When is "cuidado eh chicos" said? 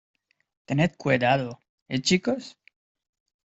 0.97-2.57